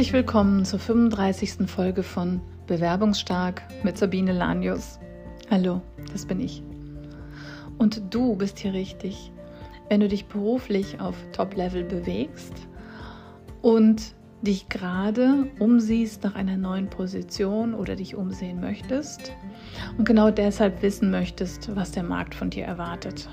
[0.00, 1.68] Herzlich willkommen zur 35.
[1.68, 4.98] Folge von Bewerbungsstark mit Sabine Lanius.
[5.50, 6.62] Hallo, das bin ich.
[7.76, 9.30] Und du bist hier richtig,
[9.90, 12.54] wenn du dich beruflich auf Top-Level bewegst
[13.60, 19.32] und dich gerade umsiehst nach einer neuen Position oder dich umsehen möchtest
[19.98, 23.28] und genau deshalb wissen möchtest, was der Markt von dir erwartet.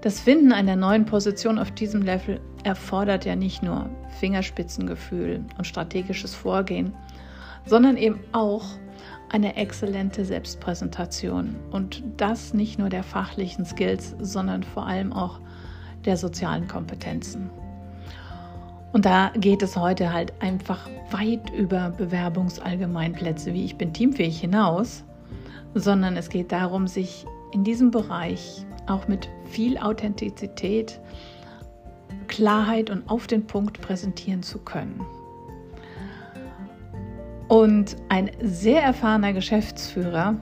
[0.00, 3.88] Das Finden einer neuen Position auf diesem Level erfordert ja nicht nur
[4.20, 6.92] Fingerspitzengefühl und strategisches Vorgehen,
[7.64, 8.64] sondern eben auch
[9.30, 15.40] eine exzellente Selbstpräsentation und das nicht nur der fachlichen Skills, sondern vor allem auch
[16.04, 17.50] der sozialen Kompetenzen.
[18.92, 25.04] Und da geht es heute halt einfach weit über Bewerbungsallgemeinplätze wie ich bin teamfähig hinaus,
[25.74, 31.00] sondern es geht darum, sich in diesem Bereich auch mit viel Authentizität,
[32.26, 35.00] Klarheit und auf den Punkt präsentieren zu können.
[37.48, 40.36] Und ein sehr erfahrener Geschäftsführer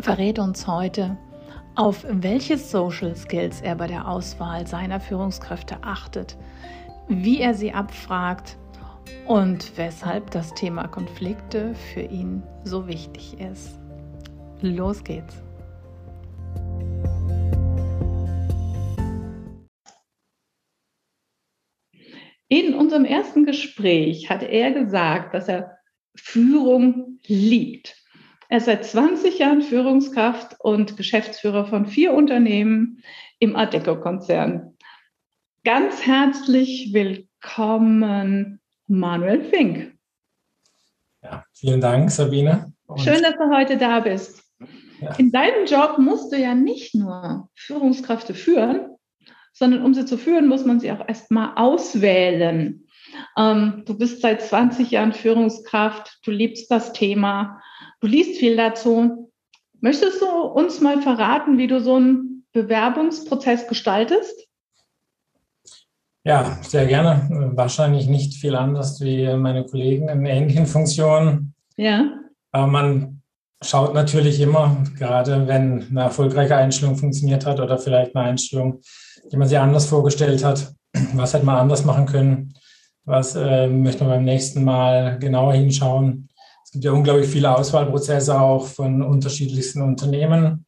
[0.00, 1.16] verrät uns heute,
[1.74, 6.36] auf welche Social Skills er bei der Auswahl seiner Führungskräfte achtet,
[7.08, 8.56] wie er sie abfragt
[9.26, 13.78] und weshalb das Thema Konflikte für ihn so wichtig ist.
[14.60, 15.42] Los geht's!
[22.90, 25.78] Unserem ersten Gespräch hat er gesagt, dass er
[26.16, 27.94] Führung liebt.
[28.48, 33.00] Er ist seit 20 Jahren Führungskraft und Geschäftsführer von vier Unternehmen
[33.38, 34.76] im Adeco-Konzern.
[35.62, 39.96] Ganz herzlich willkommen, Manuel Fink.
[41.22, 42.72] Ja, vielen Dank, Sabine.
[42.86, 44.42] Und Schön, dass du heute da bist.
[45.00, 45.14] Ja.
[45.14, 48.89] In deinem Job musst du ja nicht nur Führungskräfte führen,
[49.60, 52.86] sondern um sie zu führen, muss man sie auch erstmal auswählen.
[53.36, 57.60] Ähm, du bist seit 20 Jahren Führungskraft, du liebst das Thema,
[58.00, 59.30] du liest viel dazu.
[59.80, 64.48] Möchtest du uns mal verraten, wie du so einen Bewerbungsprozess gestaltest?
[66.24, 67.52] Ja, sehr gerne.
[67.54, 71.54] Wahrscheinlich nicht viel anders wie meine Kollegen in ähnlichen Funktionen.
[71.76, 72.12] Ja.
[72.52, 73.20] Aber man
[73.62, 78.80] schaut natürlich immer, gerade wenn eine erfolgreiche Einstellung funktioniert hat oder vielleicht eine Einstellung
[79.30, 80.72] die man sich anders vorgestellt hat.
[81.14, 82.54] Was hätte man anders machen können?
[83.04, 86.28] Was äh, möchte man beim nächsten Mal genauer hinschauen?
[86.64, 90.66] Es gibt ja unglaublich viele Auswahlprozesse auch von unterschiedlichsten Unternehmen.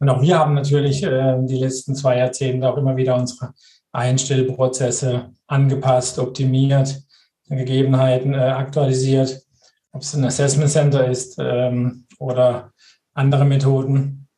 [0.00, 3.52] Und auch wir haben natürlich äh, die letzten zwei Jahrzehnte auch immer wieder unsere
[3.92, 7.00] Einstellprozesse angepasst, optimiert,
[7.48, 9.42] Gegebenheiten äh, aktualisiert,
[9.92, 12.72] ob es ein Assessment Center ist ähm, oder
[13.14, 14.28] andere Methoden.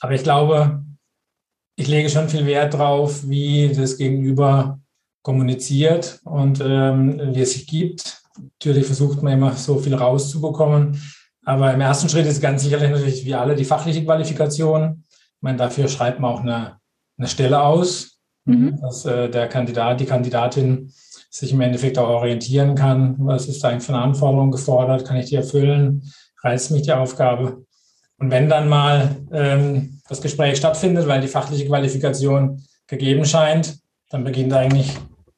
[0.00, 0.83] Aber ich glaube,
[1.76, 4.78] ich lege schon viel Wert drauf, wie das Gegenüber
[5.22, 8.22] kommuniziert und ähm, wie es sich gibt.
[8.38, 11.00] Natürlich versucht man immer so viel rauszubekommen.
[11.44, 15.04] Aber im ersten Schritt ist ganz sicherlich natürlich wie alle die fachliche Qualifikation.
[15.10, 16.78] Ich meine, dafür schreibt man auch eine,
[17.18, 18.78] eine Stelle aus, mhm.
[18.80, 20.92] dass äh, der Kandidat, die Kandidatin
[21.30, 23.16] sich im Endeffekt auch orientieren kann.
[23.18, 25.04] Was ist da eigentlich für eine Anforderung gefordert?
[25.04, 26.02] Kann ich die erfüllen?
[26.42, 27.64] Reizt mich die Aufgabe?
[28.18, 33.78] Und wenn dann mal ähm, das Gespräch stattfindet, weil die fachliche Qualifikation gegeben scheint,
[34.10, 34.92] dann beginnt eigentlich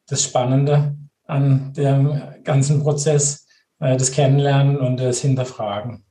[0.09, 0.97] das Spannende
[1.27, 3.47] an dem ganzen Prozess,
[3.81, 6.05] äh, das Kennenlernen und das Hinterfragen.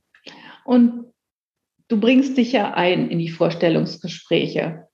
[0.64, 1.12] Und
[1.88, 4.88] du bringst dich ja ein in die Vorstellungsgespräche,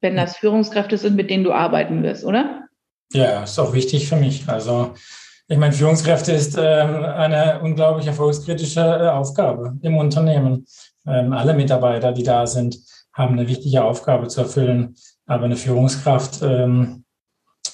[0.00, 2.66] wenn das Führungskräfte sind, mit denen du arbeiten wirst, oder?
[3.12, 4.48] Ja, ist auch wichtig für mich.
[4.48, 4.94] Also
[5.48, 10.66] ich meine, Führungskräfte ist äh, eine unglaublich erfolgskritische äh, Aufgabe im Unternehmen.
[11.06, 12.78] Ähm, alle Mitarbeiter, die da sind,
[13.18, 14.94] haben eine wichtige Aufgabe zu erfüllen.
[15.26, 17.04] Aber eine Führungskraft ähm,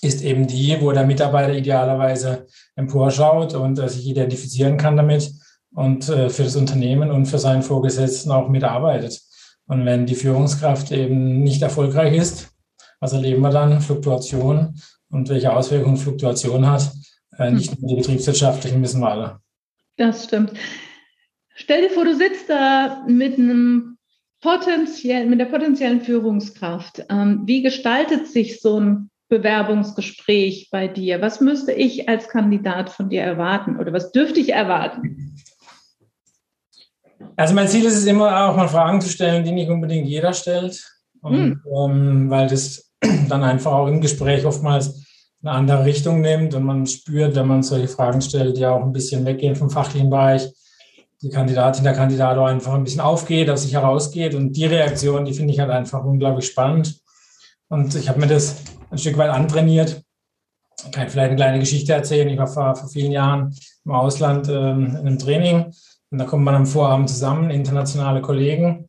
[0.00, 5.30] ist eben die, wo der Mitarbeiter idealerweise emporschaut und äh, sich identifizieren kann damit
[5.74, 9.20] und äh, für das Unternehmen und für seinen Vorgesetzten auch mitarbeitet.
[9.66, 12.48] Und wenn die Führungskraft eben nicht erfolgreich ist,
[13.00, 13.80] was erleben wir dann?
[13.80, 14.74] Fluktuation.
[15.10, 16.90] Und welche Auswirkungen Fluktuation hat,
[17.38, 17.78] äh, nicht hm.
[17.80, 19.40] nur die betriebswirtschaftlichen, wissen wir alle.
[19.96, 20.52] Das stimmt.
[21.54, 23.93] Stell dir vor, du sitzt da mit einem
[24.44, 27.02] potenziell, mit der potenziellen Führungskraft.
[27.08, 31.22] Ähm, wie gestaltet sich so ein Bewerbungsgespräch bei dir?
[31.22, 35.34] Was müsste ich als Kandidat von dir erwarten oder was dürfte ich erwarten?
[37.36, 40.34] Also mein Ziel ist es immer auch mal Fragen zu stellen, die nicht unbedingt jeder
[40.34, 40.78] stellt.
[41.22, 41.60] Und, hm.
[41.74, 42.92] ähm, weil das
[43.30, 45.06] dann einfach auch im Gespräch oftmals
[45.42, 48.92] eine andere Richtung nimmt und man spürt, wenn man solche Fragen stellt, die auch ein
[48.92, 50.50] bisschen weggehen vom fachlichen Bereich,
[51.24, 54.34] die Kandidatin, der Kandidat einfach ein bisschen aufgeht, aus sich herausgeht.
[54.34, 57.00] Und die Reaktion, die finde ich halt einfach unglaublich spannend.
[57.68, 58.56] Und ich habe mir das
[58.90, 60.02] ein Stück weit antrainiert,
[60.92, 62.28] kann vielleicht eine kleine Geschichte erzählen.
[62.28, 63.56] Ich war vor, vor vielen Jahren
[63.86, 65.72] im Ausland ähm, in einem Training
[66.10, 68.88] und da kommt man am Vorabend zusammen, internationale Kollegen.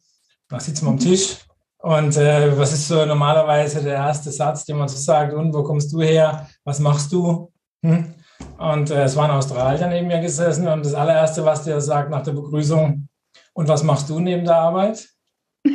[0.49, 1.37] Da sitzt man am Tisch
[1.77, 5.33] und äh, was ist so normalerweise der erste Satz, den man so sagt?
[5.33, 6.49] Und wo kommst du her?
[6.65, 7.51] Was machst du?
[7.81, 8.13] Hm?
[8.57, 12.09] Und äh, es war ein Australier neben mir gesessen und das allererste, was der sagt
[12.09, 13.07] nach der Begrüßung,
[13.53, 15.07] und was machst du neben der Arbeit?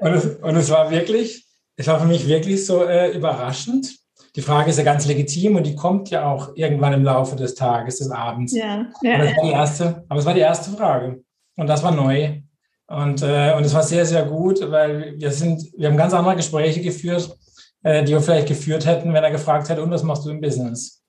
[0.00, 1.46] und, es, und es war wirklich,
[1.76, 3.92] es war für mich wirklich so äh, überraschend.
[4.36, 7.54] Die Frage ist ja ganz legitim und die kommt ja auch irgendwann im Laufe des
[7.54, 8.54] Tages, des Abends.
[8.54, 11.22] Ja, ja, das war die erste, aber es war die erste Frage.
[11.56, 12.40] Und das war neu.
[12.86, 16.36] Und, äh, und es war sehr, sehr gut, weil wir sind, wir haben ganz andere
[16.36, 17.36] Gespräche geführt,
[17.82, 20.40] äh, die wir vielleicht geführt hätten, wenn er gefragt hätte, und was machst du im
[20.40, 21.02] Business?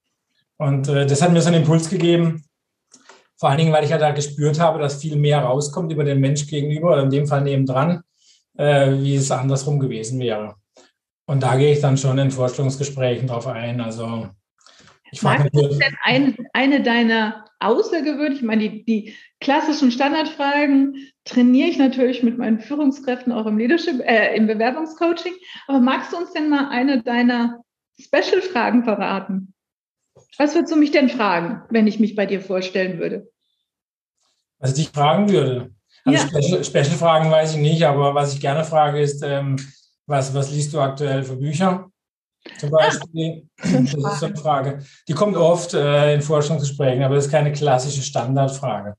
[0.58, 2.44] Und äh, das hat mir so einen Impuls gegeben,
[3.38, 6.20] vor allen Dingen, weil ich ja da gespürt habe, dass viel mehr rauskommt über den
[6.20, 8.02] Mensch gegenüber oder in dem Fall nebendran,
[8.58, 10.56] äh, wie es andersrum gewesen wäre.
[11.26, 13.82] Und da gehe ich dann schon in Vorstellungsgesprächen drauf ein.
[13.82, 14.30] Also
[15.14, 21.70] ich frage Magst denn ein, eine deiner außergewöhnlichen, ich meine, die, die klassischen Standardfragen trainiere
[21.70, 25.34] ich natürlich mit meinen Führungskräften auch im Leadership, äh, im Bewerbungscoaching.
[25.68, 27.62] Aber magst du uns denn mal eine deiner
[28.00, 29.54] Special-Fragen verraten?
[30.38, 33.28] Was würdest du mich denn fragen, wenn ich mich bei dir vorstellen würde?
[34.64, 35.72] was ich dich fragen würde.
[36.06, 36.64] Also ja.
[36.64, 39.58] Special-Fragen weiß ich nicht, aber was ich gerne frage ist, ähm,
[40.06, 41.92] was, was liest du aktuell für Bücher?
[42.60, 43.48] Zum Beispiel.
[43.58, 44.80] Das ist eine Frage.
[45.08, 48.96] Die kommt oft äh, in Forschungsgesprächen, aber das ist keine klassische Standardfrage.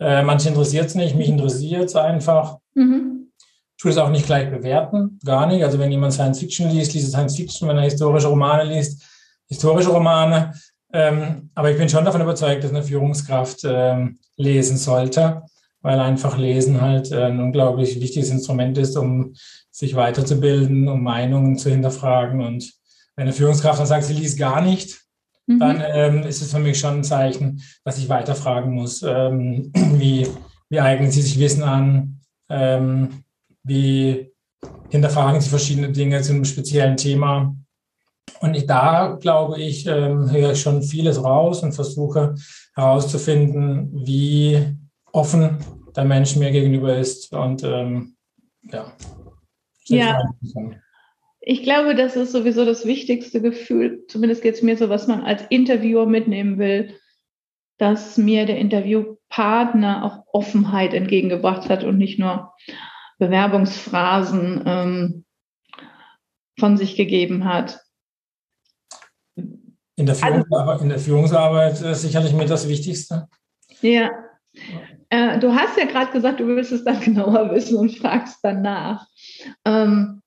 [0.00, 2.58] Äh, manche interessiert es nicht, mich interessiert es einfach.
[2.74, 3.30] Mhm.
[3.76, 5.62] Ich tue es auch nicht gleich bewerten, gar nicht.
[5.62, 7.68] Also wenn jemand Science Fiction liest, liest Science Fiction.
[7.68, 9.02] Wenn er historische Romane liest,
[9.46, 10.52] historische Romane.
[10.92, 15.42] Ähm, aber ich bin schon davon überzeugt, dass eine Führungskraft ähm, lesen sollte,
[15.82, 19.34] weil einfach Lesen halt äh, ein unglaublich wichtiges Instrument ist, um
[19.70, 22.42] sich weiterzubilden, um Meinungen zu hinterfragen.
[22.42, 22.72] Und
[23.18, 25.00] wenn eine Führungskraft dann sagt, sie liest gar nicht,
[25.48, 25.58] mhm.
[25.58, 29.02] dann ähm, ist es für mich schon ein Zeichen, dass ich weiterfragen muss.
[29.02, 30.28] Ähm, wie,
[30.68, 32.20] wie eignen sie sich Wissen an?
[32.48, 33.24] Ähm,
[33.64, 34.30] wie
[34.90, 37.56] hinterfragen sie verschiedene Dinge zu einem speziellen Thema?
[38.38, 42.36] Und ich, da, glaube ich, ähm, höre ich schon vieles raus und versuche
[42.76, 44.76] herauszufinden, wie
[45.10, 45.58] offen
[45.96, 47.32] der Mensch mir gegenüber ist.
[47.32, 48.14] Und ähm,
[48.70, 48.92] ja.
[49.86, 50.22] Ja.
[51.50, 55.22] Ich glaube, das ist sowieso das wichtigste Gefühl, zumindest geht es mir so, was man
[55.22, 56.94] als Interviewer mitnehmen will,
[57.78, 62.52] dass mir der Interviewpartner auch Offenheit entgegengebracht hat und nicht nur
[63.16, 65.24] Bewerbungsphrasen ähm,
[66.60, 67.80] von sich gegeben hat.
[69.34, 73.26] In der, Führungsarbeit, in der Führungsarbeit ist sicherlich mit das Wichtigste.
[73.80, 74.10] Ja.
[75.08, 79.06] Äh, du hast ja gerade gesagt, du willst es dann genauer wissen und fragst danach.
[79.64, 80.20] Ähm,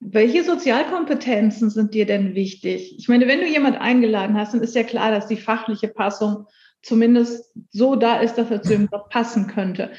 [0.00, 2.94] welche Sozialkompetenzen sind dir denn wichtig?
[2.98, 6.46] Ich meine, wenn du jemand eingeladen hast, dann ist ja klar, dass die fachliche Passung
[6.82, 9.90] zumindest so da ist, dass er zu ihm passen könnte.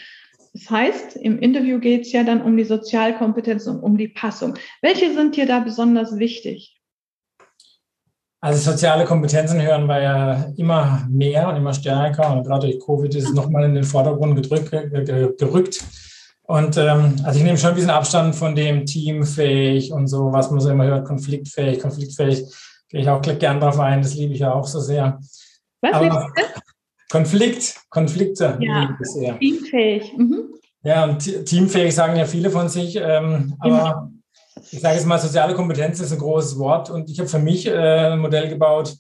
[0.54, 4.56] Das heißt, im Interview geht es ja dann um die Sozialkompetenzen und um die Passung.
[4.82, 6.80] Welche sind dir da besonders wichtig?
[8.42, 13.14] Also soziale Kompetenzen hören wir ja immer mehr und immer stärker und gerade durch Covid
[13.14, 14.72] ist es nochmal in den Vordergrund gedrückt,
[15.38, 15.84] gerückt.
[16.50, 20.50] Und ähm, also ich nehme schon ein bisschen Abstand von dem teamfähig und so, was
[20.50, 22.44] man so immer hört, konfliktfähig, konfliktfähig.
[22.90, 25.20] Gehe ich auch gern drauf ein, das liebe ich ja auch so sehr.
[25.82, 26.34] Was Aber
[27.12, 28.80] Konflikt, Konflikte ja.
[28.82, 29.38] liebe ich sehr.
[29.38, 30.12] Teamfähig.
[30.18, 30.56] Mhm.
[30.82, 34.10] Ja, und teamfähig sagen ja viele von sich, ähm, aber
[34.72, 37.68] ich sage jetzt mal, soziale Kompetenz ist ein großes Wort und ich habe für mich
[37.68, 38.96] äh, ein Modell gebaut,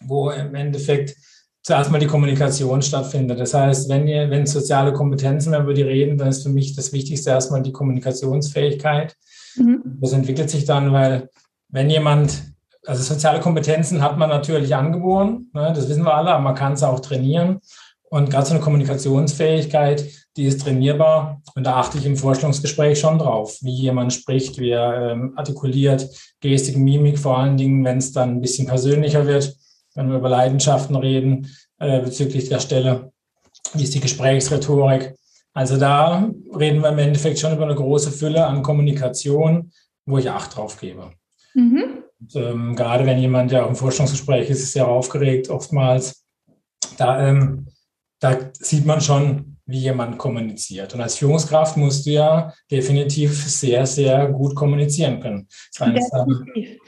[0.00, 1.14] wo im Endeffekt
[1.64, 3.40] zuerst mal die Kommunikation stattfindet.
[3.40, 6.50] Das heißt, wenn, ihr, wenn soziale Kompetenzen, wenn wir über die reden, dann ist für
[6.50, 9.16] mich das Wichtigste erstmal die Kommunikationsfähigkeit.
[9.56, 9.82] Mhm.
[10.00, 11.30] Das entwickelt sich dann, weil
[11.70, 12.42] wenn jemand,
[12.86, 16.74] also soziale Kompetenzen hat man natürlich angeboren, ne, das wissen wir alle, aber man kann
[16.74, 17.60] es auch trainieren.
[18.10, 20.04] Und gerade so eine Kommunikationsfähigkeit,
[20.36, 21.40] die ist trainierbar.
[21.54, 26.08] Und da achte ich im Vorstellungsgespräch schon drauf, wie jemand spricht, wie er ähm, artikuliert,
[26.40, 29.56] Gestik, Mimik, vor allen Dingen, wenn es dann ein bisschen persönlicher wird,
[29.94, 33.12] wenn wir über Leidenschaften reden äh, bezüglich der Stelle.
[33.72, 35.14] Wie ist die Gesprächsrhetorik?
[35.52, 39.70] Also da reden wir im Endeffekt schon über eine große Fülle an Kommunikation,
[40.06, 41.12] wo ich Acht drauf gebe.
[41.54, 42.02] Mhm.
[42.20, 46.24] Und, ähm, gerade wenn jemand ja auch im Forschungsgespräch ist, ist sehr aufgeregt oftmals.
[46.96, 47.66] Da ähm,
[48.24, 50.94] da sieht man schon, wie jemand kommuniziert.
[50.94, 55.46] Und als Führungskraft musst du ja definitiv sehr, sehr gut kommunizieren können.
[55.78, 56.78] Definitiv.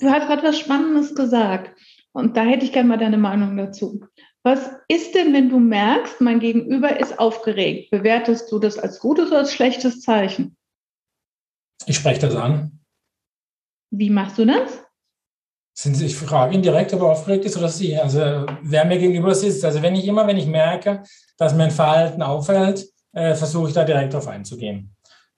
[0.00, 1.70] Du hast gerade was Spannendes gesagt.
[2.12, 4.04] Und da hätte ich gerne mal deine Meinung dazu.
[4.42, 7.90] Was ist denn, wenn du merkst, mein Gegenüber ist aufgeregt?
[7.90, 10.56] Bewertest du das als gutes oder als schlechtes Zeichen?
[11.86, 12.80] Ich spreche das an.
[13.90, 14.82] Wie machst du das?
[15.74, 17.96] Sind Sie, ich frage ihn direkt, ob er aufgeregt ist oder Sie.
[17.96, 19.64] Also wer mir gegenüber sitzt.
[19.64, 21.02] Also wenn ich immer, wenn ich merke,
[21.36, 24.94] dass mein Verhalten auffällt, äh, versuche ich da direkt darauf einzugehen.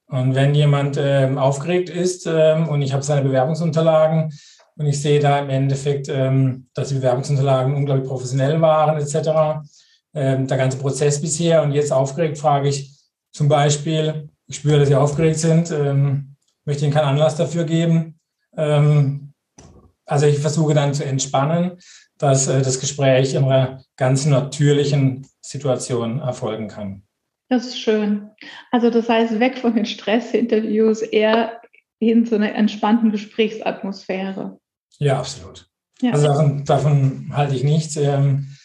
[0.07, 4.33] Und wenn jemand ähm, aufgeregt ist ähm, und ich habe seine Bewerbungsunterlagen
[4.77, 9.67] und ich sehe da im Endeffekt, ähm, dass die Bewerbungsunterlagen unglaublich professionell waren etc.,
[10.15, 12.93] ähm, der ganze Prozess bisher und jetzt aufgeregt, frage ich
[13.33, 18.19] zum Beispiel, ich spüre, dass Sie aufgeregt sind, ähm, möchte Ihnen keinen Anlass dafür geben.
[18.55, 21.79] Also ich versuche dann zu entspannen,
[22.19, 27.03] dass äh, das Gespräch in einer ganz natürlichen Situation erfolgen kann.
[27.49, 28.31] Das ist schön.
[28.71, 31.61] Also das heißt, weg von den Stressinterviews, eher
[31.99, 34.59] hin zu einer entspannten Gesprächsatmosphäre.
[35.03, 35.67] Ja, absolut.
[36.01, 36.13] Ja.
[36.13, 37.97] Also davon, davon, halte ich nichts.
[37.97, 38.57] Ähm,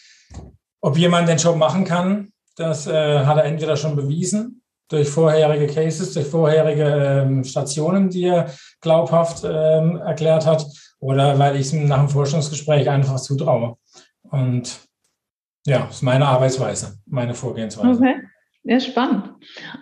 [0.80, 5.66] ob jemand den Job machen kann, das äh, hat er entweder schon bewiesen durch vorherige
[5.66, 10.64] Cases, durch vorherige ähm, Stationen, die er glaubhaft ähm, erklärt hat,
[11.00, 13.76] oder weil ich es nach dem Forschungsgespräch einfach zutraue.
[14.22, 14.78] Und
[15.66, 17.98] ja, das ist meine Arbeitsweise, meine Vorgehensweise.
[17.98, 18.20] Okay.
[18.62, 19.30] Ja, spannend.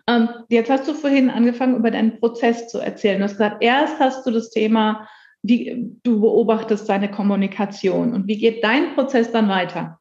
[0.08, 3.18] Ähm, jetzt hast du vorhin angefangen, über deinen Prozess zu erzählen.
[3.18, 5.06] Du hast gesagt, erst hast du das Thema,
[5.46, 9.98] wie du beobachtest deine Kommunikation und wie geht dein Prozess dann weiter?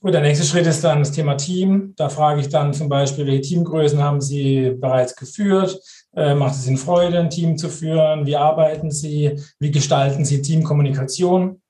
[0.00, 1.92] Gut, der nächste Schritt ist dann das Thema Team.
[1.96, 5.80] Da frage ich dann zum Beispiel, welche Teamgrößen haben Sie bereits geführt?
[6.14, 8.24] Äh, macht es Ihnen Freude, ein Team zu führen?
[8.24, 9.40] Wie arbeiten Sie?
[9.58, 11.60] Wie gestalten Sie Teamkommunikation?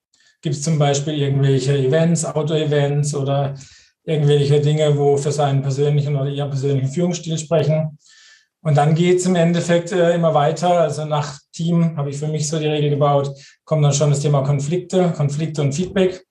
[0.43, 3.55] Gibt es zum Beispiel irgendwelche Events, Auto-Events oder
[4.09, 7.99] irgendwelche Dinge, wo für seinen persönlichen oder ihren persönlichen Führungsstil sprechen.
[8.63, 10.81] Und dann geht es im Endeffekt äh, immer weiter.
[10.81, 13.33] Also nach Team habe ich für mich so die Regel gebaut,
[13.65, 16.25] kommt dann schon das Thema Konflikte, Konflikte und Feedback.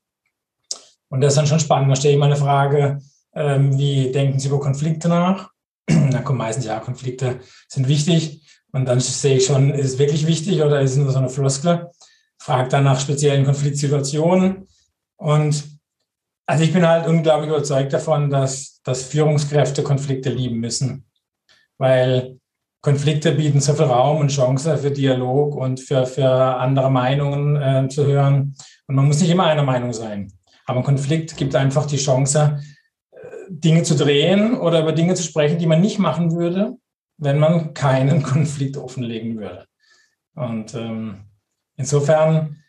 [1.09, 1.91] Und das ist dann schon spannend.
[1.91, 2.99] Da stelle ich mal eine Frage,
[3.33, 5.51] ähm, wie denken Sie über Konflikte nach?
[5.87, 8.43] da kommen meistens, ja, Konflikte sind wichtig.
[8.73, 11.29] Und dann sehe ich schon, ist es wirklich wichtig oder ist es nur so eine
[11.29, 11.89] Floskel?
[12.37, 14.67] Frage dann nach speziellen Konfliktsituationen.
[15.15, 15.63] Und
[16.45, 21.06] also ich bin halt unglaublich überzeugt davon, dass, dass Führungskräfte Konflikte lieben müssen,
[21.77, 22.39] weil
[22.81, 27.89] Konflikte bieten so viel Raum und Chance für Dialog und für, für andere Meinungen äh,
[27.89, 28.55] zu hören.
[28.87, 30.31] Und man muss nicht immer einer Meinung sein.
[30.65, 32.59] Aber ein Konflikt gibt einfach die Chance,
[33.11, 33.17] äh,
[33.49, 36.77] Dinge zu drehen oder über Dinge zu sprechen, die man nicht machen würde,
[37.17, 39.65] wenn man keinen Konflikt offenlegen würde.
[40.35, 41.25] Und ähm,
[41.75, 42.63] insofern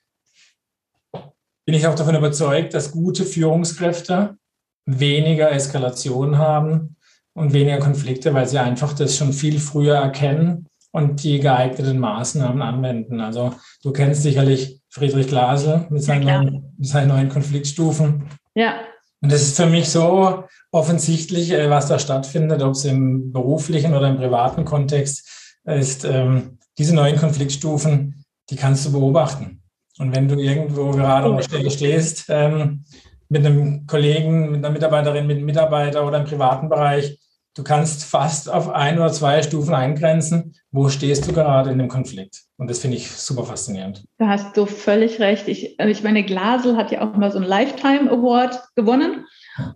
[1.66, 4.38] bin ich auch davon überzeugt, dass gute Führungskräfte
[4.86, 6.96] weniger Eskalation haben
[7.38, 12.62] und weniger Konflikte, weil sie einfach das schon viel früher erkennen und die geeigneten Maßnahmen
[12.62, 13.20] anwenden.
[13.20, 18.28] Also du kennst sicherlich Friedrich Glasel mit seinen, ja, neuen, mit seinen neuen Konfliktstufen.
[18.54, 18.74] Ja.
[19.20, 23.94] Und das ist für mich so offensichtlich, äh, was da stattfindet, ob es im beruflichen
[23.94, 26.04] oder im privaten Kontext ist.
[26.04, 29.62] Ähm, diese neuen Konfliktstufen, die kannst du beobachten.
[29.98, 32.84] Und wenn du irgendwo gerade an der Stelle stehst, ähm,
[33.28, 37.18] mit einem Kollegen, mit einer Mitarbeiterin, mit einem Mitarbeiter oder im privaten Bereich,
[37.58, 41.88] du kannst fast auf ein oder zwei Stufen eingrenzen, wo stehst du gerade in dem
[41.88, 42.44] Konflikt.
[42.56, 44.04] Und das finde ich super faszinierend.
[44.18, 45.48] Da hast du völlig recht.
[45.48, 49.26] Ich, also ich meine, Glasel hat ja auch mal so einen Lifetime Award gewonnen.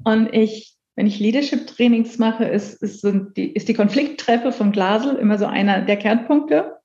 [0.04, 3.04] Und ich, wenn ich Leadership-Trainings mache, ist, ist,
[3.36, 6.76] die, ist die Konflikttreppe von Glasel immer so einer der Kernpunkte.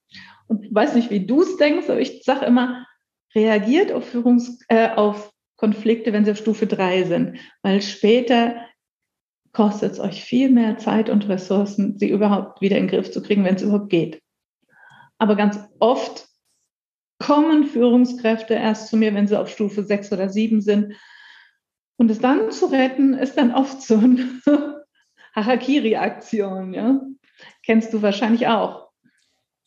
[0.48, 2.88] Und ich weiß nicht, wie du es denkst, aber ich sage immer,
[3.36, 8.56] reagiert auf, Führungs-, äh, auf Konflikte, wenn sie auf Stufe 3 sind, weil später
[9.58, 13.24] kostet es euch viel mehr Zeit und Ressourcen, sie überhaupt wieder in den Griff zu
[13.24, 14.22] kriegen, wenn es überhaupt geht.
[15.18, 16.28] Aber ganz oft
[17.18, 20.94] kommen Führungskräfte erst zu mir, wenn sie auf Stufe 6 oder 7 sind.
[21.98, 24.30] Und es dann zu retten, ist dann oft so eine
[25.34, 26.76] Harakiri-Aktion.
[26.76, 27.02] Ja?
[27.66, 28.90] Kennst du wahrscheinlich auch.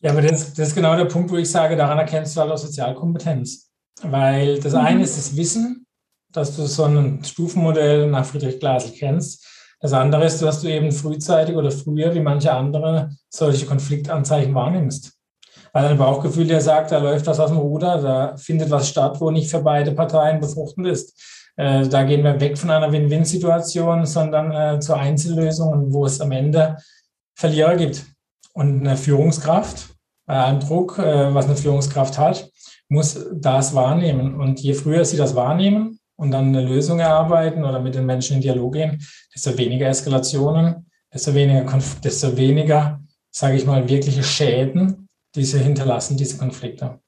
[0.03, 2.53] Ja, aber das, das, ist genau der Punkt, wo ich sage, daran erkennst du halt
[2.53, 3.73] auch Sozialkompetenz.
[4.03, 4.79] Weil das mhm.
[4.79, 5.85] eine ist das Wissen,
[6.31, 9.49] dass du so ein Stufenmodell nach Friedrich Glasel kennst.
[9.81, 15.15] Das andere ist, dass du eben frühzeitig oder früher wie manche andere solche Konfliktanzeichen wahrnimmst.
[15.73, 19.21] Weil dein Bauchgefühl dir sagt, da läuft was aus dem Ruder, da findet was statt,
[19.21, 21.19] wo nicht für beide Parteien befruchtend ist.
[21.57, 26.33] Äh, da gehen wir weg von einer Win-Win-Situation, sondern äh, zu Einzellösungen, wo es am
[26.33, 26.77] Ende
[27.35, 28.05] Verlierer gibt.
[28.53, 29.91] Und eine Führungskraft,
[30.27, 32.51] bei allem Druck, äh, was eine Führungskraft hat,
[32.89, 34.41] muss das wahrnehmen.
[34.41, 38.37] Und je früher sie das wahrnehmen und dann eine Lösung erarbeiten oder mit den Menschen
[38.37, 39.03] in Dialog gehen,
[39.35, 43.01] desto weniger Eskalationen, desto weniger, desto weniger,
[43.31, 47.01] sage ich mal, wirkliche Schäden, die sie hinterlassen, diese Konflikte.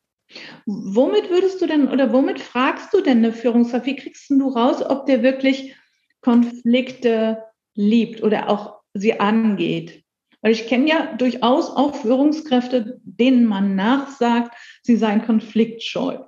[0.65, 3.85] Womit würdest du denn oder womit fragst du denn eine Führungskraft?
[3.85, 5.77] Wie kriegst du raus, ob der wirklich
[6.23, 7.43] Konflikte
[7.75, 10.05] liebt oder auch sie angeht?
[10.41, 16.19] Weil ich kenne ja durchaus auch Führungskräfte, denen man nachsagt, sie seien konfliktscheu.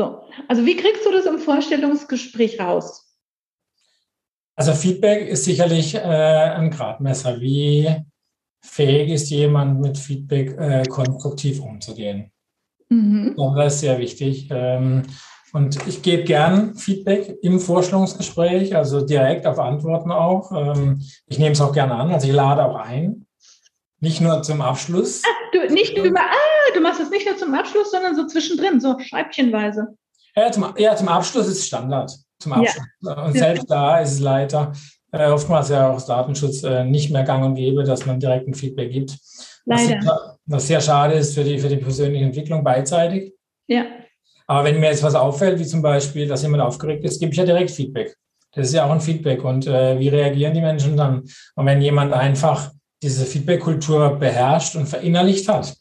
[0.00, 3.04] So, also wie kriegst du das im Vorstellungsgespräch raus?
[4.54, 7.40] Also Feedback ist sicherlich äh, ein Gradmesser.
[7.40, 7.88] Wie
[8.60, 12.30] fähig ist jemand mit Feedback äh, konstruktiv umzugehen?
[12.88, 13.34] Mhm.
[13.56, 14.48] Das ist sehr wichtig.
[14.50, 15.02] Ähm,
[15.52, 20.52] und ich gebe gern Feedback im Vorstellungsgespräch, also direkt auf Antworten auch.
[20.52, 23.26] Ähm, ich nehme es auch gerne an, also ich lade auch ein.
[24.00, 25.22] Nicht nur zum Abschluss.
[25.24, 28.80] Ach, du, nicht über, ah, du machst es nicht nur zum Abschluss, sondern so zwischendrin,
[28.80, 29.88] so scheibchenweise.
[30.36, 32.12] Ja, zum, ja, zum Abschluss ist Standard.
[32.38, 32.84] Zum Abschluss.
[33.00, 33.24] Ja.
[33.24, 34.72] Und selbst da ist es leider
[35.10, 38.46] äh, oftmals ja auch aus Datenschutz äh, nicht mehr gang und gäbe, dass man direkt
[38.46, 39.16] ein Feedback gibt.
[39.64, 39.98] Leider.
[40.04, 43.34] Was, was sehr schade ist für die, für die persönliche Entwicklung beidseitig.
[43.66, 43.86] Ja.
[44.46, 47.38] Aber wenn mir jetzt was auffällt, wie zum Beispiel, dass jemand aufgeregt ist, gebe ich
[47.38, 48.16] ja direkt Feedback.
[48.52, 49.44] Das ist ja auch ein Feedback.
[49.44, 51.24] Und äh, wie reagieren die Menschen dann?
[51.54, 52.70] Und wenn jemand einfach
[53.02, 55.76] diese Feedback-Kultur beherrscht und verinnerlicht hat,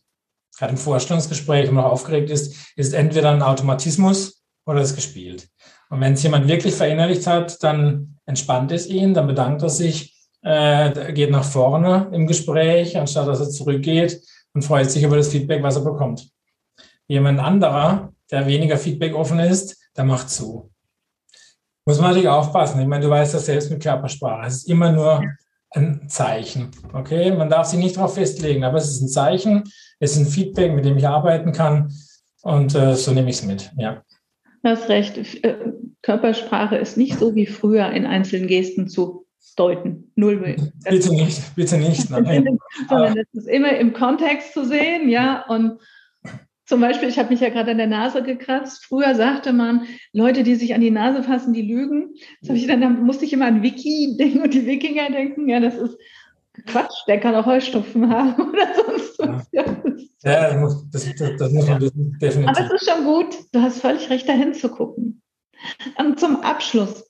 [0.57, 5.47] gerade im Vorstellungsgespräch, wenn man aufgeregt ist, ist entweder ein Automatismus oder ist gespielt.
[5.89, 10.15] Und wenn es jemand wirklich verinnerlicht hat, dann entspannt es ihn, dann bedankt er sich,
[10.41, 14.21] äh, geht nach vorne im Gespräch, anstatt dass er zurückgeht
[14.53, 16.29] und freut sich über das Feedback, was er bekommt.
[17.07, 20.71] Jemand anderer, der weniger Feedback offen ist, der macht zu.
[21.86, 22.81] Muss man natürlich aufpassen.
[22.81, 24.45] Ich meine, du weißt das selbst mit Körpersprache.
[24.45, 25.24] Es ist immer nur
[25.71, 26.71] ein Zeichen.
[26.93, 29.63] Okay, man darf sich nicht darauf festlegen, aber es ist ein Zeichen,
[30.00, 31.93] es ist ein Feedback, mit dem ich arbeiten kann
[32.41, 33.71] und äh, so nehme ich es mit.
[33.77, 34.03] Ja.
[34.63, 35.17] Du hast recht.
[35.43, 35.57] Äh,
[36.01, 39.25] Körpersprache ist nicht so wie früher in einzelnen Gesten zu
[39.57, 40.12] deuten.
[40.15, 40.55] Null.
[40.89, 42.09] Bitte nicht, bitte nicht.
[42.09, 42.57] Nein.
[42.88, 45.79] Sondern es ist immer im Kontext zu sehen, ja, und
[46.67, 48.86] zum Beispiel, ich habe mich ja gerade an der Nase gekratzt.
[48.86, 52.13] Früher sagte man, Leute, die sich an die Nase fassen, die lügen.
[52.41, 55.62] Das ich dann, dann musste ich immer an Wiki denken und die Wikinger denken, ja,
[55.62, 55.97] das ist
[56.65, 59.47] Quatsch, der kann auch Heustupfen haben oder sonst was.
[59.53, 59.63] Ja,
[60.24, 62.47] ja das, muss, das, das, das muss man definitiv.
[62.47, 65.21] Aber es ist schon gut, du hast völlig recht, dahin zu gucken.
[65.97, 67.10] Und zum Abschluss,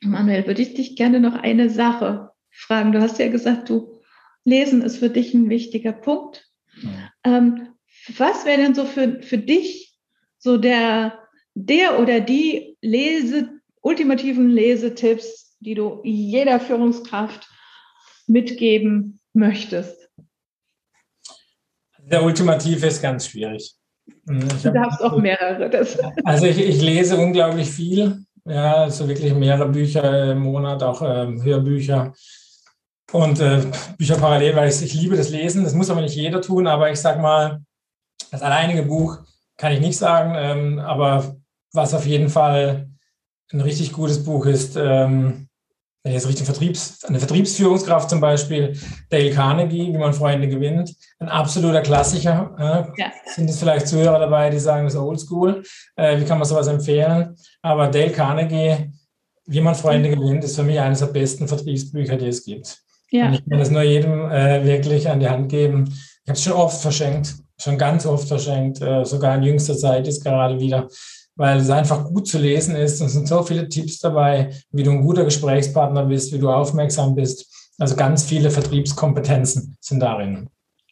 [0.00, 2.92] Manuel, würde ich dich gerne noch eine Sache fragen.
[2.92, 4.00] Du hast ja gesagt, du
[4.44, 6.48] Lesen ist für dich ein wichtiger Punkt.
[6.80, 7.10] Ja.
[7.24, 7.68] Ähm,
[8.18, 9.94] was wäre denn so für, für dich
[10.38, 11.18] so der,
[11.54, 13.50] der oder die Lese,
[13.82, 17.48] ultimativen Lesetipps, die du jeder Führungskraft
[18.26, 20.08] mitgeben möchtest?
[21.98, 23.74] Der ultimative ist ganz schwierig.
[24.26, 25.70] Hm, ich du darfst auch mehrere.
[25.70, 25.98] Das.
[26.24, 28.24] Also ich, ich, lese unglaublich viel.
[28.44, 32.12] Ja, also wirklich mehrere Bücher im Monat, auch äh, Hörbücher
[33.12, 33.62] und äh,
[33.98, 35.62] Bücher parallel, weil ich, ich liebe das Lesen.
[35.62, 37.60] Das muss aber nicht jeder tun, aber ich sag mal,
[38.30, 39.18] das alleinige Buch
[39.56, 41.36] kann ich nicht sagen, ähm, aber
[41.72, 42.88] was auf jeden Fall
[43.52, 45.48] ein richtig gutes Buch ist, ähm,
[46.02, 48.78] wenn jetzt richtig Vertriebs, eine Vertriebsführungskraft zum Beispiel,
[49.10, 52.54] Dale Carnegie, wie man Freunde gewinnt, ein absoluter Klassiker.
[52.96, 53.12] Äh, ja.
[53.26, 55.62] Sind es vielleicht Zuhörer dabei, die sagen, das ist oldschool.
[55.96, 57.36] Äh, wie kann man sowas empfehlen?
[57.60, 58.90] Aber Dale Carnegie,
[59.44, 62.78] wie man Freunde gewinnt, ist für mich eines der besten Vertriebsbücher, die es gibt.
[63.10, 63.26] Ja.
[63.26, 65.84] Und ich kann es nur jedem äh, wirklich an die Hand geben.
[65.88, 70.06] Ich habe es schon oft verschenkt schon ganz oft verschenkt, äh, sogar in jüngster Zeit
[70.08, 70.88] ist gerade wieder,
[71.36, 73.00] weil es einfach gut zu lesen ist.
[73.00, 76.50] Und es sind so viele Tipps dabei, wie du ein guter Gesprächspartner bist, wie du
[76.50, 77.72] aufmerksam bist.
[77.78, 80.48] Also ganz viele Vertriebskompetenzen sind darin.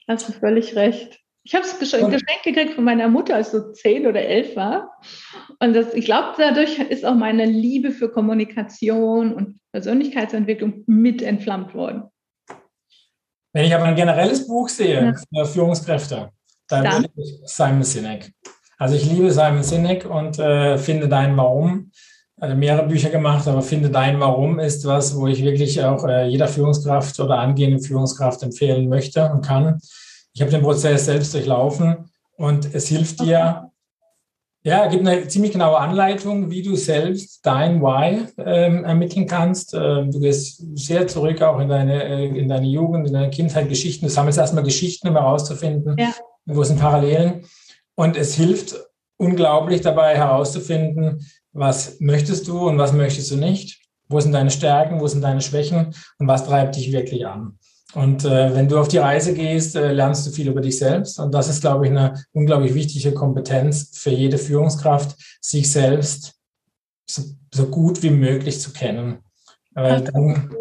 [0.07, 1.21] Hast du völlig recht.
[1.45, 4.91] Ich habe es geschenkt gekriegt von meiner Mutter, als so zehn oder elf war.
[5.61, 11.75] Und das, ich glaube, dadurch ist auch meine Liebe für Kommunikation und Persönlichkeitsentwicklung mit entflammt
[11.75, 12.05] worden.
[13.55, 15.15] Wenn ich aber ein generelles Buch sehe ja.
[15.15, 16.31] für Führungskräfte,
[16.69, 17.07] dann, Dann.
[17.45, 18.33] Simon Sinek.
[18.79, 21.91] Also ich liebe Simon Sinek und äh, finde dein Warum.
[22.41, 26.29] Also mehrere Bücher gemacht, aber finde dein Warum ist was, wo ich wirklich auch äh,
[26.29, 29.81] jeder Führungskraft oder angehende Führungskraft empfehlen möchte und kann.
[30.33, 33.73] Ich habe den Prozess selbst durchlaufen und es hilft dir,
[34.63, 39.75] ja, gibt eine ziemlich genaue Anleitung, wie du selbst dein Why ähm, ermitteln kannst.
[39.75, 43.69] Ähm, du gehst sehr zurück auch in deine, äh, in deine Jugend, in deine Kindheit,
[43.69, 44.07] Geschichten.
[44.07, 46.13] Du sammelst erstmal Geschichten, um herauszufinden, ja
[46.55, 47.45] wo sind Parallelen.
[47.95, 48.77] Und es hilft
[49.17, 53.81] unglaublich dabei herauszufinden, was möchtest du und was möchtest du nicht.
[54.09, 57.59] Wo sind deine Stärken, wo sind deine Schwächen und was treibt dich wirklich an.
[57.95, 61.19] Und äh, wenn du auf die Reise gehst, äh, lernst du viel über dich selbst.
[61.19, 66.35] Und das ist, glaube ich, eine unglaublich wichtige Kompetenz für jede Führungskraft, sich selbst
[67.07, 69.19] so, so gut wie möglich zu kennen.
[69.73, 70.55] Weil dann,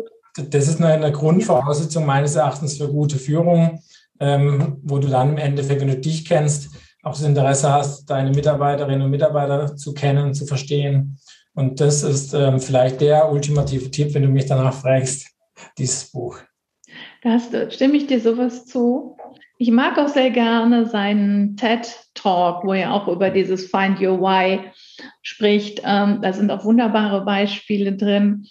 [0.50, 3.82] das ist eine, eine Grundvoraussetzung meines Erachtens für gute Führung
[4.20, 6.70] ähm, wo du dann im Endeffekt, wenn du dich kennst,
[7.04, 11.20] auch das Interesse hast, deine Mitarbeiterinnen und Mitarbeiter zu kennen, zu verstehen.
[11.54, 15.28] Und das ist ähm, vielleicht der ultimative Tipp, wenn du mich danach fragst,
[15.78, 16.38] dieses Buch.
[17.24, 19.18] Das stimme ich dir sowas zu.
[19.58, 24.20] Ich mag auch sehr gerne seinen TED Talk, wo er auch über dieses Find Your
[24.20, 24.60] Why
[25.24, 25.82] spricht.
[25.84, 28.46] Ähm, da sind auch wunderbare Beispiele drin,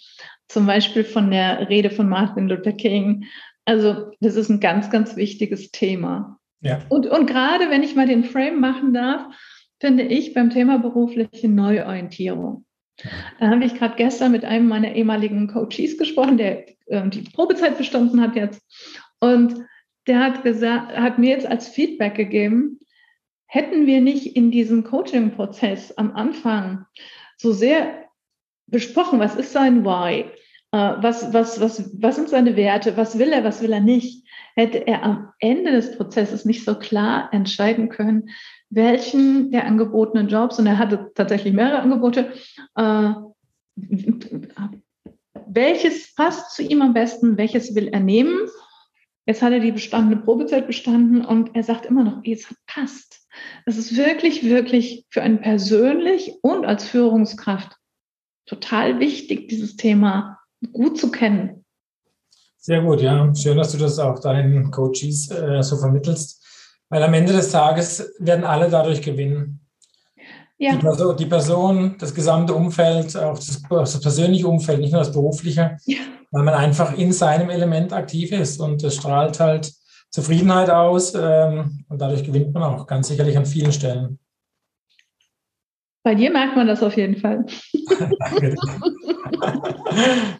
[0.49, 3.23] zum Beispiel von der Rede von Martin Luther King.
[3.67, 6.39] Also das ist ein ganz, ganz wichtiges Thema.
[6.61, 6.79] Ja.
[6.87, 9.25] Und, und gerade wenn ich mal den Frame machen darf,
[9.79, 12.65] finde ich beim Thema berufliche Neuorientierung.
[13.39, 17.77] Da habe ich gerade gestern mit einem meiner ehemaligen Coaches gesprochen, der äh, die Probezeit
[17.77, 18.61] bestanden hat jetzt.
[19.19, 19.55] Und
[20.07, 22.79] der hat gesagt, hat mir jetzt als Feedback gegeben,
[23.47, 26.85] hätten wir nicht in diesem Coaching-Prozess am Anfang
[27.35, 28.05] so sehr
[28.65, 30.25] besprochen, was ist sein Why,
[30.71, 34.85] was, was, was, was sind seine Werte, was will er, was will er nicht, hätte
[34.87, 38.29] er am Ende des Prozesses nicht so klar entscheiden können,
[38.69, 42.33] welchen der angebotenen Jobs, und er hatte tatsächlich mehrere Angebote,
[42.75, 43.13] äh,
[45.47, 48.37] welches passt zu ihm am besten, welches will er nehmen.
[49.25, 53.27] Jetzt hat er die bestandene Probezeit bestanden und er sagt immer noch, es passt.
[53.65, 57.77] Es ist wirklich, wirklich für einen persönlich und als Führungskraft
[58.45, 60.36] total wichtig, dieses Thema
[60.71, 61.65] gut zu kennen.
[62.57, 63.33] Sehr gut, ja.
[63.33, 66.43] Schön, dass du das auch deinen Coaches äh, so vermittelst.
[66.89, 69.61] Weil am Ende des Tages werden alle dadurch gewinnen.
[70.57, 70.71] Ja.
[70.71, 75.11] Die, Person, die Person, das gesamte Umfeld, auch das, das, persönliche Umfeld, nicht nur das
[75.11, 75.99] berufliche, ja.
[76.31, 79.71] weil man einfach in seinem Element aktiv ist und es strahlt halt
[80.09, 84.17] Zufriedenheit aus ähm, und dadurch gewinnt man auch ganz sicherlich an vielen Stellen.
[86.03, 87.45] Bei dir merkt man das auf jeden Fall.
[88.19, 88.55] Danke.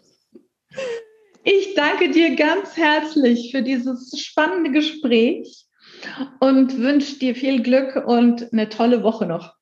[1.48, 5.66] ich danke dir ganz herzlich für dieses spannende Gespräch
[6.40, 9.54] und wünsche dir viel Glück und eine tolle Woche noch.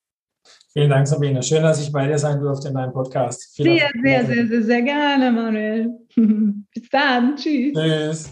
[0.73, 1.43] Vielen Dank, Sabine.
[1.43, 3.57] Schön, dass ich bei dir sein durfte in deinem Podcast.
[3.57, 5.91] Viel sehr, sehr, sehr, sehr, sehr gerne, Manuel.
[6.75, 7.37] Bis dann.
[7.37, 7.73] Tschüss.
[7.73, 8.31] Tschüss.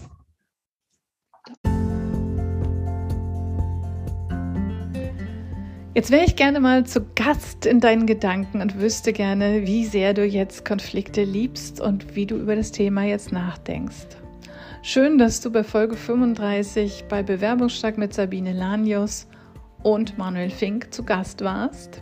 [5.95, 10.13] Jetzt wäre ich gerne mal zu Gast in deinen Gedanken und wüsste gerne, wie sehr
[10.13, 14.07] du jetzt Konflikte liebst und wie du über das Thema jetzt nachdenkst.
[14.81, 19.25] Schön, dass du bei Folge 35 bei Bewerbungstag mit Sabine Lanius
[19.83, 22.01] und Manuel Fink zu Gast warst.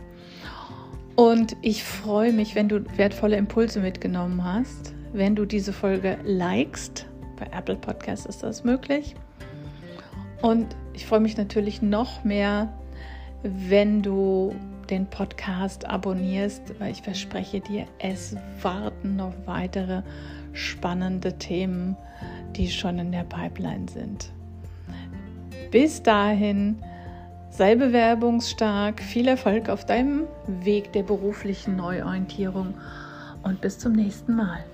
[1.14, 7.06] Und ich freue mich, wenn du wertvolle Impulse mitgenommen hast, wenn du diese Folge likest.
[7.36, 9.14] Bei Apple Podcasts ist das möglich.
[10.42, 12.72] Und ich freue mich natürlich noch mehr,
[13.44, 14.54] wenn du
[14.90, 20.02] den Podcast abonnierst, weil ich verspreche dir, es warten noch weitere
[20.52, 21.96] spannende Themen
[22.56, 24.30] die schon in der Pipeline sind.
[25.70, 26.76] Bis dahin,
[27.50, 32.74] sei bewerbungsstark, viel Erfolg auf deinem Weg der beruflichen Neuorientierung
[33.42, 34.64] und bis zum nächsten Mal.